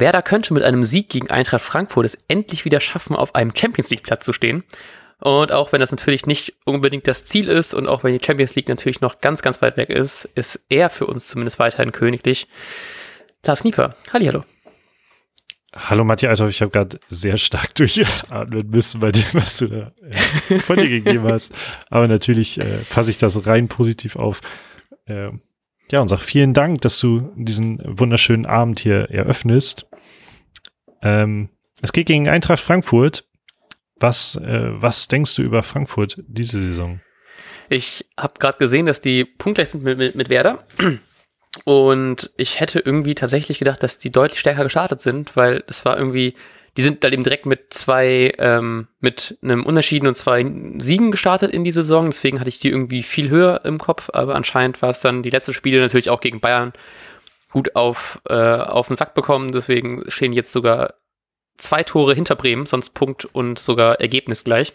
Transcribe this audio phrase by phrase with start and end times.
[0.00, 3.90] Werder könnte mit einem Sieg gegen Eintracht Frankfurt es endlich wieder schaffen, auf einem Champions
[3.90, 4.64] League Platz zu stehen.
[5.20, 8.54] Und auch wenn das natürlich nicht unbedingt das Ziel ist und auch wenn die Champions
[8.54, 12.48] League natürlich noch ganz, ganz weit weg ist, ist er für uns zumindest weiterhin königlich.
[13.44, 14.44] Lars Nieper, hallo.
[15.72, 19.92] Hallo Matthias, ich habe gerade sehr stark durchatmen müssen bei dem, was du da
[20.48, 21.54] äh, von dir gegeben hast.
[21.90, 24.40] Aber natürlich äh, fasse ich das rein positiv auf.
[25.04, 25.30] Äh,
[25.90, 29.89] ja, und sag vielen Dank, dass du diesen wunderschönen Abend hier eröffnest.
[31.02, 31.48] Ähm,
[31.82, 33.24] es geht gegen Eintracht Frankfurt.
[33.96, 37.00] Was, äh, was denkst du über Frankfurt diese Saison?
[37.68, 40.64] Ich habe gerade gesehen, dass die punktgleich sind mit, mit, mit Werder.
[41.64, 45.98] Und ich hätte irgendwie tatsächlich gedacht, dass die deutlich stärker gestartet sind, weil es war
[45.98, 46.34] irgendwie,
[46.76, 50.44] die sind dann eben direkt mit zwei, ähm, mit einem Unentschieden und zwei
[50.78, 52.06] Siegen gestartet in die Saison.
[52.06, 55.30] Deswegen hatte ich die irgendwie viel höher im Kopf, aber anscheinend war es dann die
[55.30, 56.72] letzten Spiele natürlich auch gegen Bayern
[57.50, 59.52] gut auf, äh, auf den Sack bekommen.
[59.52, 60.94] Deswegen stehen jetzt sogar
[61.58, 64.72] zwei Tore hinter Bremen, sonst Punkt und sogar Ergebnis gleich.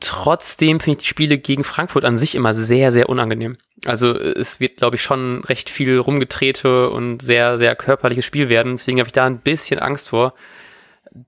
[0.00, 3.56] Trotzdem finde ich die Spiele gegen Frankfurt an sich immer sehr, sehr unangenehm.
[3.84, 8.76] Also es wird, glaube ich, schon recht viel rumgetrete und sehr, sehr körperliches Spiel werden.
[8.76, 10.34] Deswegen habe ich da ein bisschen Angst vor,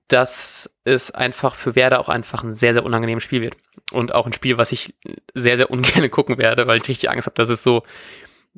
[0.07, 3.57] dass es einfach für Werder auch einfach ein sehr, sehr unangenehmes Spiel wird.
[3.91, 4.93] Und auch ein Spiel, was ich
[5.33, 7.83] sehr, sehr ungern gucken werde, weil ich richtig Angst habe, dass es so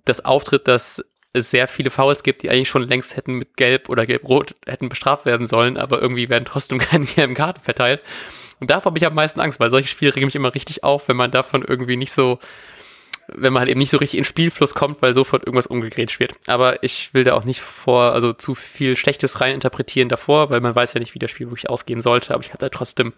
[0.03, 1.03] das Auftritt, dass
[1.33, 4.89] es sehr viele Fouls gibt, die eigentlich schon längst hätten mit Gelb oder Gelb-Rot hätten
[4.89, 8.01] bestraft werden sollen, aber irgendwie werden trotzdem keine gelben Karten verteilt.
[8.59, 11.07] Und davor habe ich am meisten Angst, weil solche Spiele regen mich immer richtig auf,
[11.07, 12.37] wenn man davon irgendwie nicht so,
[13.27, 16.35] wenn man halt eben nicht so richtig in Spielfluss kommt, weil sofort irgendwas umgegrätscht wird.
[16.45, 20.75] Aber ich will da auch nicht vor, also zu viel Schlechtes reininterpretieren davor, weil man
[20.75, 22.35] weiß ja nicht, wie das Spiel wirklich ausgehen sollte.
[22.35, 23.13] Aber ich hatte trotzdem,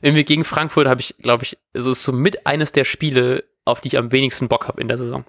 [0.00, 3.80] irgendwie gegen Frankfurt habe ich, glaube ich, also ist so mit eines der Spiele, auf
[3.80, 5.24] die ich am wenigsten Bock habe in der Saison.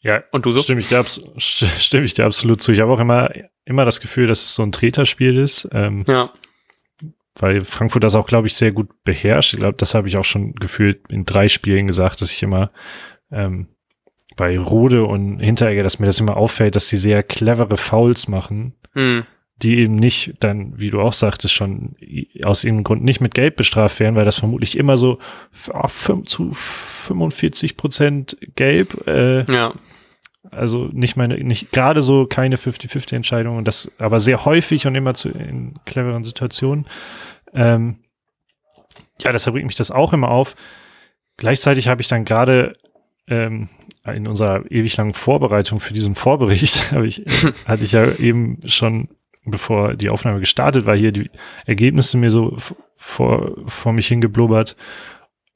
[0.00, 0.60] Ja, und du so?
[0.60, 1.04] Stimme ich dir,
[1.38, 2.72] stimme ich dir absolut zu.
[2.72, 3.30] Ich habe auch immer,
[3.64, 5.68] immer das Gefühl, dass es so ein Treterspiel ist.
[5.72, 6.30] Ähm, ja
[7.38, 9.54] weil Frankfurt das auch, glaube ich, sehr gut beherrscht.
[9.54, 12.70] Ich glaube, das habe ich auch schon gefühlt in drei Spielen gesagt, dass ich immer
[13.30, 13.68] ähm,
[14.36, 18.74] bei Rode und Hinteregger, dass mir das immer auffällt, dass sie sehr clevere Fouls machen,
[18.94, 19.26] mhm.
[19.62, 21.96] Die eben nicht dann, wie du auch sagtest, schon
[22.44, 25.18] aus irgendeinem Grund nicht mit Gelb bestraft werden, weil das vermutlich immer so
[26.24, 29.06] zu 45 Prozent Gelb.
[29.06, 29.72] Äh, ja.
[30.50, 34.94] Also nicht meine, nicht gerade so keine 50-50 Entscheidung und das aber sehr häufig und
[34.94, 36.86] immer zu in cleveren Situationen.
[37.52, 37.96] Ähm,
[39.18, 40.54] ja, deshalb bringt mich das auch immer auf.
[41.36, 42.74] Gleichzeitig habe ich dann gerade
[43.28, 43.68] ähm,
[44.06, 47.24] in unserer ewig langen Vorbereitung für diesen Vorbericht habe ich,
[47.66, 49.08] hatte ich ja eben schon,
[49.46, 51.30] bevor die Aufnahme gestartet war, hier die
[51.64, 52.56] Ergebnisse mir so
[52.96, 54.76] vor, vor mich hingeblubbert.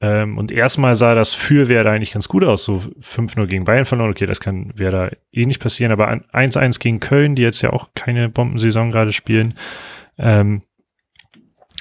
[0.01, 2.65] Ähm, und erstmal sah das für Werder eigentlich ganz gut aus.
[2.65, 4.09] So 5-0 gegen Bayern verloren.
[4.09, 5.91] Okay, das kann Werder eh nicht passieren.
[5.91, 9.53] Aber 1-1 gegen Köln, die jetzt ja auch keine Bombensaison gerade spielen.
[10.17, 10.63] Ähm,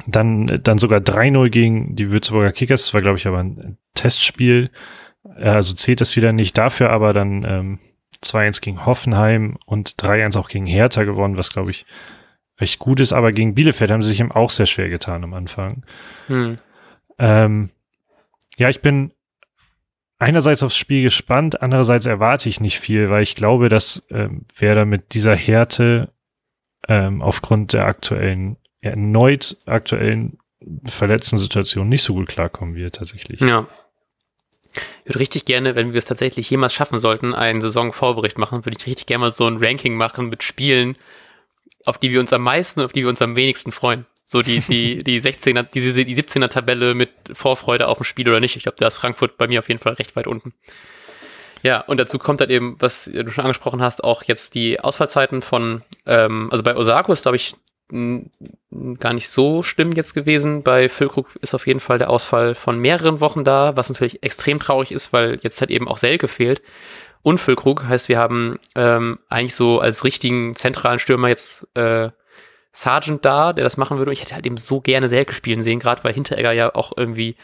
[0.06, 2.84] dann, dann sogar 3-0 gegen die Würzburger Kickers.
[2.84, 4.70] Das war, glaube ich, aber ein Testspiel.
[5.36, 6.58] Also zählt das wieder nicht.
[6.58, 7.78] Dafür aber dann ähm,
[8.24, 11.86] 2-1 gegen Hoffenheim und 3-1 auch gegen Hertha gewonnen, was, glaube ich,
[12.60, 13.12] recht gut ist.
[13.12, 15.84] Aber gegen Bielefeld haben sie sich eben auch sehr schwer getan am Anfang.
[16.26, 16.56] Hm.
[17.18, 17.70] Ähm,
[18.56, 19.12] ja, ich bin
[20.18, 24.84] einerseits aufs Spiel gespannt, andererseits erwarte ich nicht viel, weil ich glaube, dass ähm, Werder
[24.84, 26.12] mit dieser Härte
[26.88, 30.38] ähm, aufgrund der aktuellen, erneut aktuellen
[30.84, 33.40] verletzten Situation nicht so gut klarkommen wird tatsächlich.
[33.40, 33.66] Ja.
[35.04, 38.76] Ich würde richtig gerne, wenn wir es tatsächlich jemals schaffen sollten, einen Saisonvorbericht machen, würde
[38.78, 40.96] ich richtig gerne mal so ein Ranking machen mit Spielen,
[41.86, 44.06] auf die wir uns am meisten, auf die wir uns am wenigsten freuen.
[44.24, 48.40] So die, die, die 16er, die, die 17er Tabelle mit Vorfreude auf ein Spiel oder
[48.40, 48.56] nicht.
[48.56, 50.54] Ich glaube, da ist Frankfurt bei mir auf jeden Fall recht weit unten.
[51.62, 55.42] Ja, und dazu kommt halt eben, was du schon angesprochen hast, auch jetzt die Ausfallzeiten
[55.42, 57.54] von, ähm, also bei Osako ist, glaube ich,
[57.90, 60.62] gar nicht so schlimm jetzt gewesen.
[60.62, 64.60] Bei Füllkrug ist auf jeden Fall der Ausfall von mehreren Wochen da, was natürlich extrem
[64.60, 66.62] traurig ist, weil jetzt halt eben auch Selke fehlt.
[67.22, 72.10] Und Füllkrug heißt, wir haben ähm, eigentlich so als richtigen zentralen Stürmer jetzt äh,
[72.72, 74.10] Sergeant da, der das machen würde.
[74.10, 76.92] Und ich hätte halt eben so gerne Selke spielen sehen, gerade weil Hinteregger ja auch
[76.96, 77.36] irgendwie,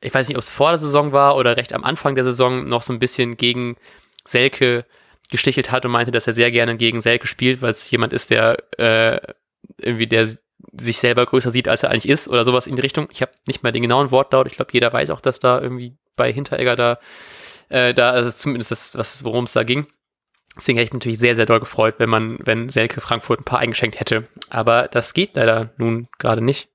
[0.00, 2.66] ich weiß nicht, ob es vor der Saison war oder recht am Anfang der Saison
[2.66, 3.76] noch so ein bisschen gegen
[4.24, 4.84] Selke
[5.30, 8.30] gestichelt hat und meinte, dass er sehr gerne gegen Selke spielt, weil es jemand ist,
[8.30, 9.20] der äh,
[9.78, 10.28] irgendwie der
[10.72, 13.08] sich selber größer sieht, als er eigentlich ist oder sowas in die Richtung.
[13.12, 14.46] Ich habe nicht mal den genauen Wortlaut.
[14.46, 16.98] Ich glaube, jeder weiß auch, dass da irgendwie bei Hinteregger da,
[17.68, 19.86] äh, da, also zumindest das, was worum es da ging.
[20.56, 23.44] Deswegen hätte ich mich natürlich sehr, sehr doll gefreut, wenn man, wenn Selke Frankfurt ein
[23.44, 24.24] paar eingeschenkt hätte.
[24.50, 26.68] Aber das geht leider nun gerade nicht.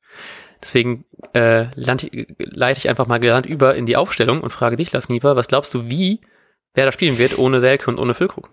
[0.62, 5.10] Deswegen äh, leite ich einfach mal gelernt über in die Aufstellung und frage dich, Lars
[5.10, 6.22] Nieper, was glaubst du, wie
[6.74, 8.50] wer da spielen wird ohne Selke und ohne Füllkrug?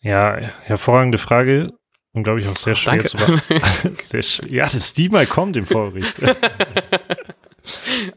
[0.00, 1.72] Ja, hervorragende Frage
[2.14, 3.08] und glaube ich auch sehr schwer Danke.
[3.08, 4.48] zu beantworten.
[4.48, 6.14] ja, dass die mal kommt im Vorricht.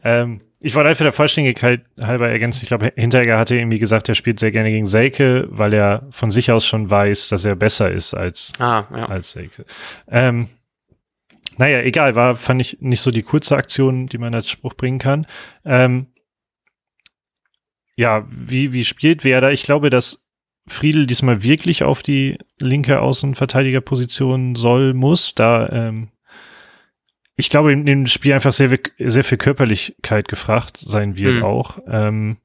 [0.04, 2.62] ähm, ich wollte einfach der Vollständigkeit halber ergänzen.
[2.62, 6.30] Ich glaube, Hinteregger hatte irgendwie gesagt, er spielt sehr gerne gegen Selke, weil er von
[6.30, 9.06] sich aus schon weiß, dass er besser ist als, ah, ja.
[9.06, 9.64] als Selke.
[10.08, 10.48] Ähm,
[11.58, 15.00] naja, egal, war, fand ich nicht so die kurze Aktion, die man als Spruch bringen
[15.00, 15.26] kann.
[15.64, 16.06] Ähm,
[17.96, 19.52] ja, wie, wie spielt Werder?
[19.52, 20.27] Ich glaube, dass
[20.68, 26.08] Friedel diesmal wirklich auf die linke Außenverteidigerposition soll, muss, da ähm,
[27.38, 31.44] ich glaube, in dem Spiel einfach sehr, sehr viel Körperlichkeit gefragt sein wird mhm.
[31.44, 31.78] auch.
[31.86, 32.38] Ähm,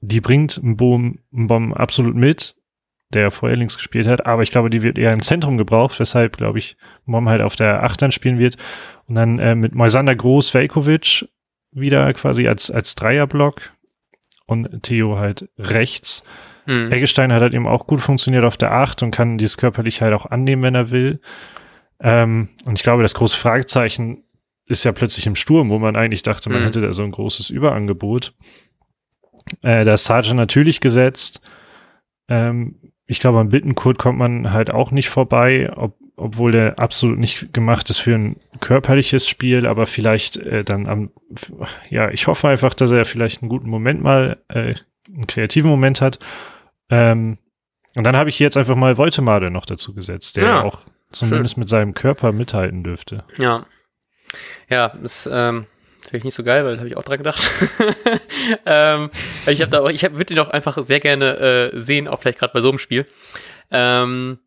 [0.00, 2.56] die bringt Boom, Bomb absolut mit,
[3.12, 6.38] der vorher links gespielt hat, aber ich glaube, die wird eher im Zentrum gebraucht, weshalb,
[6.38, 8.56] glaube ich, Mom halt auf der Achtern spielen wird.
[9.06, 11.28] Und dann äh, mit Moisander Groß, Velkovic
[11.70, 13.74] wieder quasi als, als Dreierblock
[14.46, 16.24] und Theo halt rechts.
[16.66, 16.92] Mhm.
[16.92, 20.14] Eggestein hat halt eben auch gut funktioniert auf der Acht und kann dieses körperlich halt
[20.14, 21.20] auch annehmen, wenn er will.
[22.00, 24.24] Ähm, und ich glaube, das große Fragezeichen
[24.66, 26.66] ist ja plötzlich im Sturm, wo man eigentlich dachte, man mhm.
[26.66, 28.34] hätte da so ein großes Überangebot.
[29.62, 31.40] Äh, da ist Sargent natürlich gesetzt.
[32.28, 32.76] Ähm,
[33.06, 37.52] ich glaube, am Bittenkurt kommt man halt auch nicht vorbei, ob, obwohl der absolut nicht
[37.52, 41.10] gemacht ist für ein körperliches Spiel, aber vielleicht äh, dann am,
[41.90, 44.74] ja, ich hoffe einfach, dass er vielleicht einen guten Moment mal, äh,
[45.14, 46.18] einen kreativen Moment hat.
[46.90, 47.38] Ähm,
[47.94, 50.62] und dann habe ich jetzt einfach mal Voltemade noch dazu gesetzt, der ja.
[50.62, 50.80] auch
[51.12, 51.60] zumindest Schön.
[51.60, 53.24] mit seinem Körper mithalten dürfte.
[53.38, 53.66] Ja.
[54.68, 55.66] Ja, ist ähm,
[56.02, 57.50] natürlich nicht so geil, weil da habe ich auch dran gedacht.
[58.66, 59.10] ähm,
[59.46, 62.38] ich habe da auch, ich würde ihn auch einfach sehr gerne äh, sehen, auch vielleicht
[62.38, 63.06] gerade bei so einem Spiel.
[63.70, 64.38] Ähm,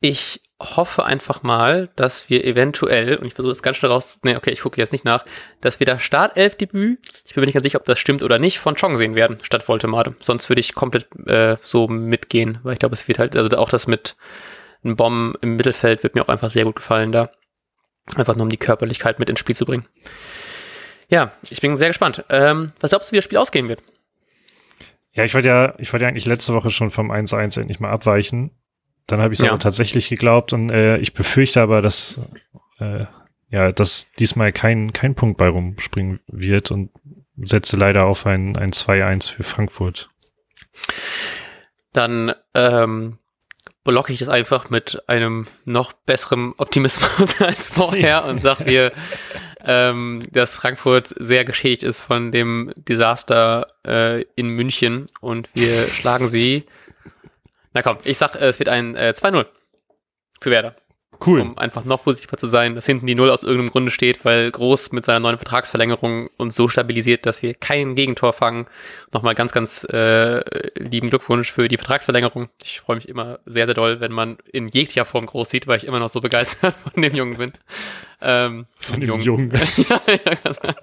[0.00, 4.36] ich hoffe einfach mal, dass wir eventuell, und ich versuche das ganz schnell raus, nee,
[4.36, 5.24] okay, ich gucke jetzt nicht nach,
[5.60, 8.58] dass wir das Startelf-Debüt, ich bin mir nicht ganz sicher, ob das stimmt oder nicht,
[8.58, 10.14] von Chong sehen werden, statt Voltemade.
[10.20, 13.68] Sonst würde ich komplett äh, so mitgehen, weil ich glaube, es wird halt, also auch
[13.68, 14.16] das mit
[14.84, 17.30] ein Bomben im Mittelfeld wird mir auch einfach sehr gut gefallen da.
[18.14, 19.86] Einfach nur um die Körperlichkeit mit ins Spiel zu bringen.
[21.08, 22.24] Ja, ich bin sehr gespannt.
[22.30, 23.82] Ähm, was glaubst du, wie das Spiel ausgehen wird?
[25.12, 27.90] Ja, ich wollte ja, ich wollte ja eigentlich letzte Woche schon vom 1-1 endlich mal
[27.90, 28.52] abweichen.
[29.06, 29.50] Dann habe ich es ja.
[29.50, 32.20] aber tatsächlich geglaubt und äh, ich befürchte aber, dass
[32.78, 33.06] äh,
[33.50, 36.90] ja, dass diesmal kein, kein Punkt bei rumspringen wird und
[37.36, 40.10] setze leider auf ein, ein 2-1 für Frankfurt.
[41.92, 43.18] Dann ähm,
[43.84, 48.92] blocke ich das einfach mit einem noch besseren Optimismus als vorher und sage mir,
[49.64, 56.28] ähm, dass Frankfurt sehr geschädigt ist von dem Desaster äh, in München und wir schlagen
[56.28, 56.64] sie.
[57.76, 59.44] Na komm, ich sag, es wird ein äh, 2-0
[60.40, 60.76] für Werder.
[61.24, 61.42] Cool.
[61.42, 64.50] Um einfach noch positiver zu sein, dass hinten die Null aus irgendeinem Grunde steht, weil
[64.50, 68.66] Groß mit seiner neuen Vertragsverlängerung uns so stabilisiert, dass wir kein Gegentor fangen.
[69.12, 70.42] Nochmal ganz, ganz äh,
[70.78, 72.48] lieben Glückwunsch für die Vertragsverlängerung.
[72.64, 75.76] Ich freue mich immer sehr, sehr doll, wenn man in jeglicher Form Groß sieht, weil
[75.76, 77.52] ich immer noch so begeistert von dem Jungen bin.
[78.22, 79.22] Ähm, von dem Jungen.
[79.22, 79.52] Jungen.
[79.76, 80.74] ja, ja,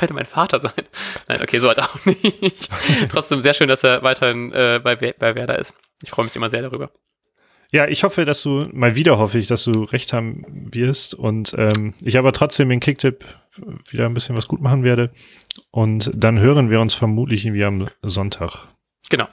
[0.00, 0.72] könnte mein Vater sein.
[1.28, 2.68] Nein, okay, so halt auch nicht.
[3.10, 5.74] Trotzdem sehr schön, dass er weiterhin äh, bei, bei Werder ist.
[6.02, 6.90] Ich freue mich immer sehr darüber.
[7.72, 11.54] Ja, ich hoffe, dass du, mal wieder hoffe ich, dass du recht haben wirst und
[11.56, 13.24] ähm, ich aber trotzdem den Kicktipp
[13.88, 15.10] wieder ein bisschen was gut machen werde.
[15.70, 18.64] Und dann hören wir uns vermutlich irgendwie am Sonntag.
[19.08, 19.28] Genau.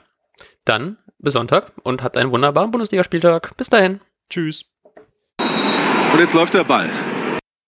[0.64, 3.56] Dann bis Sonntag und habt einen wunderbaren Bundesligaspieltag.
[3.56, 4.00] Bis dahin.
[4.30, 4.66] Tschüss.
[5.38, 6.90] Und jetzt läuft der Ball.